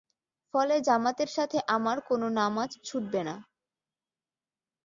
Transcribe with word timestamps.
ফলে 0.53 0.75
জামাতের 0.81 1.27
সাথে 1.27 1.57
আমার 1.67 1.97
কোন 2.01 2.21
নামায 2.29 2.71
ছুটবে 2.83 3.21
না। 3.23 3.35